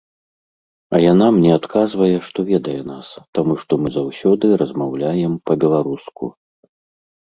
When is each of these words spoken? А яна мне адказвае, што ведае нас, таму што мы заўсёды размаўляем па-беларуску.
А 0.95 1.01
яна 1.11 1.27
мне 1.35 1.51
адказвае, 1.59 2.15
што 2.31 2.47
ведае 2.51 2.79
нас, 2.91 3.13
таму 3.39 3.53
што 3.63 3.71
мы 3.85 3.97
заўсёды 4.01 4.45
размаўляем 4.67 5.41
па-беларуску. 5.49 6.23